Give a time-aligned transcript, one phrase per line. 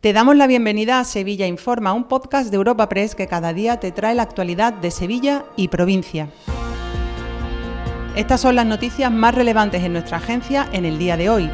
[0.00, 3.80] Te damos la bienvenida a Sevilla Informa, un podcast de Europa Press que cada día
[3.80, 6.30] te trae la actualidad de Sevilla y provincia.
[8.16, 11.50] Estas son las noticias más relevantes en nuestra agencia en el día de hoy.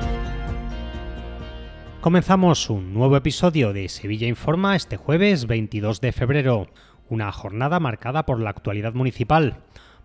[2.01, 6.69] Comenzamos un nuevo episodio de Sevilla Informa este jueves 22 de febrero,
[7.09, 9.57] una jornada marcada por la actualidad municipal,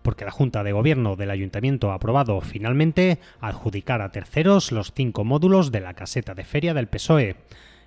[0.02, 5.22] porque la Junta de Gobierno del Ayuntamiento ha aprobado finalmente adjudicar a terceros los cinco
[5.22, 7.36] módulos de la caseta de feria del PSOE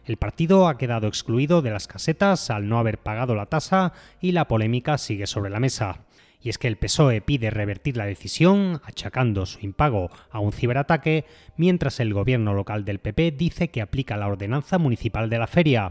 [0.06, 4.32] el partido ha quedado excluido de las casetas al no haber pagado la tasa y
[4.32, 6.02] la polémica sigue sobre la mesa.
[6.42, 11.26] Y es que el PSOE pide revertir la decisión, achacando su impago a un ciberataque,
[11.58, 15.90] mientras el gobierno local del PP dice que aplica la ordenanza municipal de la feria.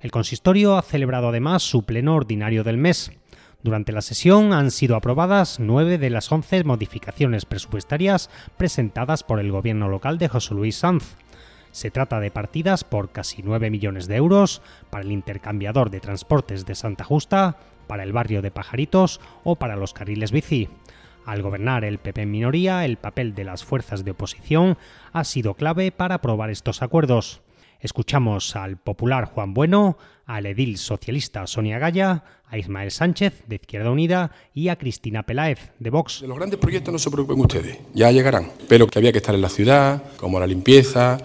[0.00, 3.12] El consistorio ha celebrado además su pleno ordinario del mes.
[3.62, 9.52] Durante la sesión han sido aprobadas nueve de las once modificaciones presupuestarias presentadas por el
[9.52, 11.16] gobierno local de José Luis Sanz.
[11.72, 16.66] Se trata de partidas por casi 9 millones de euros para el intercambiador de transportes
[16.66, 17.56] de Santa Justa,
[17.86, 20.68] para el barrio de Pajaritos o para los carriles bici.
[21.26, 24.78] Al gobernar el PP en minoría, el papel de las fuerzas de oposición
[25.12, 27.42] ha sido clave para aprobar estos acuerdos.
[27.80, 29.96] Escuchamos al popular Juan Bueno,
[30.26, 35.72] al edil socialista Sonia Gaya, a Ismael Sánchez de Izquierda Unida y a Cristina Peláez
[35.78, 36.22] de Vox.
[36.22, 39.40] Los grandes proyectos no se preocupen ustedes, ya llegarán, pero que había que estar en
[39.40, 41.18] la ciudad, como la limpieza,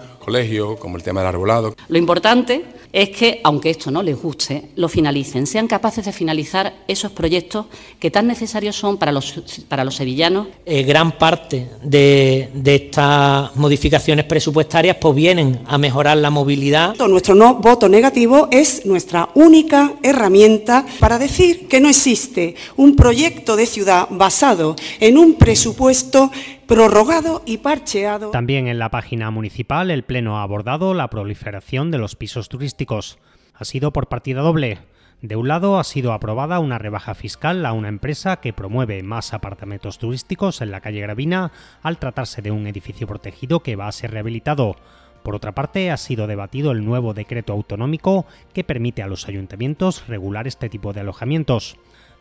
[0.78, 1.74] como el tema del arbolado.
[1.88, 6.72] Lo importante es que, aunque esto no les guste, lo finalicen, sean capaces de finalizar
[6.88, 7.66] esos proyectos
[8.00, 9.34] que tan necesarios son para los,
[9.68, 10.48] para los sevillanos.
[10.64, 16.96] Eh, gran parte de, de, estas modificaciones presupuestarias pues, vienen a mejorar la movilidad.
[16.96, 23.56] Nuestro no voto negativo es nuestra única herramienta para decir que no existe un proyecto
[23.56, 26.30] de ciudad basado en un presupuesto
[26.66, 28.30] prorrogado y parcheado.
[28.30, 33.18] También en la página municipal el Pleno ha abordado la proliferación de los pisos turísticos.
[33.54, 34.80] Ha sido por partida doble.
[35.22, 39.32] De un lado ha sido aprobada una rebaja fiscal a una empresa que promueve más
[39.32, 43.92] apartamentos turísticos en la calle Gravina al tratarse de un edificio protegido que va a
[43.92, 44.76] ser rehabilitado.
[45.22, 50.06] Por otra parte, ha sido debatido el nuevo decreto autonómico que permite a los ayuntamientos
[50.06, 51.76] regular este tipo de alojamientos.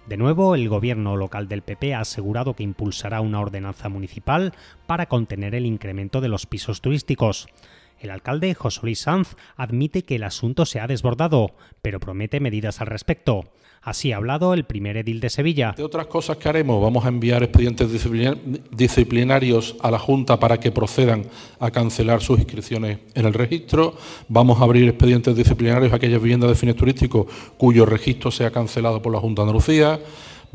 [0.07, 4.53] De nuevo, el gobierno local del PP ha asegurado que impulsará una ordenanza municipal
[4.85, 7.47] para contener el incremento de los pisos turísticos.
[7.99, 12.81] El alcalde José Luis Sanz admite que el asunto se ha desbordado, pero promete medidas
[12.81, 13.45] al respecto.
[13.81, 15.75] Así ha hablado el primer edil de Sevilla.
[15.77, 17.87] De otras cosas que haremos, vamos a enviar expedientes
[18.71, 21.27] disciplinarios a la Junta para que procedan
[21.59, 23.95] a cancelar sus inscripciones en el registro.
[24.27, 29.03] Vamos a abrir expedientes disciplinarios a aquellas viviendas de fines turísticos cuyo registro sea cancelado
[29.03, 29.99] por la Junta de Andalucía.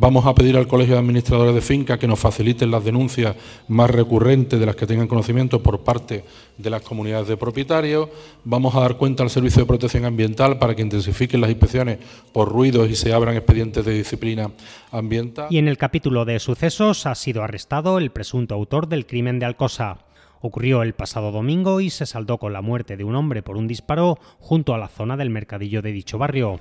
[0.00, 3.36] Vamos a pedir al Colegio de Administradores de Finca que nos faciliten las denuncias
[3.68, 6.24] más recurrentes de las que tengan conocimiento por parte
[6.56, 8.08] de las comunidades de propietarios.
[8.42, 11.98] Vamos a dar cuenta al Servicio de Protección Ambiental para que intensifiquen las inspecciones
[12.32, 14.50] por ruidos y se abran expedientes de disciplina
[14.90, 15.48] ambiental.
[15.50, 19.44] Y en el capítulo de sucesos ha sido arrestado el presunto autor del crimen de
[19.44, 19.98] Alcosa.
[20.40, 23.68] Ocurrió el pasado domingo y se saldó con la muerte de un hombre por un
[23.68, 26.58] disparo junto a la zona del mercadillo de dicho barrio.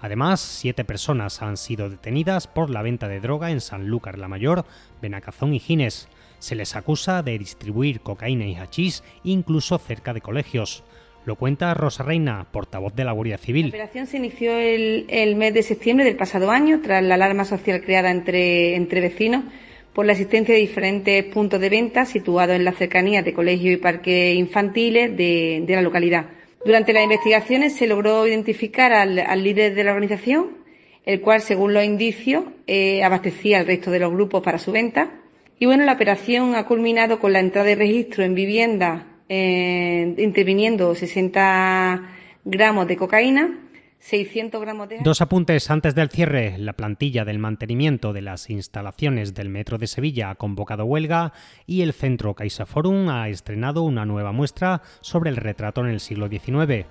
[0.00, 4.64] Además, siete personas han sido detenidas por la venta de droga en Sanlúcar la Mayor,
[5.02, 6.08] Benacazón y Gines.
[6.38, 10.84] Se les acusa de distribuir cocaína y hachís incluso cerca de colegios.
[11.26, 13.66] Lo cuenta Rosa Reina, portavoz de la Guardia Civil.
[13.66, 17.82] La operación se inició el, mes de septiembre del pasado año, tras la alarma social
[17.82, 19.44] creada entre, vecinos
[19.92, 23.76] por la existencia de diferentes puntos de venta situados en la cercanía de colegios y
[23.76, 26.39] parques infantiles de la localidad.
[26.64, 30.58] Durante las investigaciones se logró identificar al, líder de la organización,
[31.04, 35.10] el cual, según los indicios, eh, abastecía al resto de los grupos para su venta.
[35.58, 40.94] Y bueno, la operación ha culminado con la entrada de registro en vivienda, eh, interviniendo
[40.94, 42.10] 60
[42.44, 43.69] gramos de cocaína
[44.00, 44.98] 600 gramos de...
[45.02, 46.56] Dos apuntes antes del cierre.
[46.58, 51.32] La plantilla del mantenimiento de las instalaciones del Metro de Sevilla ha convocado huelga
[51.66, 56.28] y el Centro CaixaForum ha estrenado una nueva muestra sobre el retrato en el siglo
[56.28, 56.86] XIX.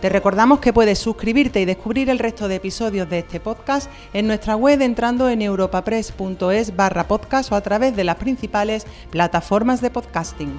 [0.00, 4.26] Te recordamos que puedes suscribirte y descubrir el resto de episodios de este podcast en
[4.26, 9.90] nuestra web entrando en europapress.es barra podcast o a través de las principales plataformas de
[9.90, 10.58] podcasting.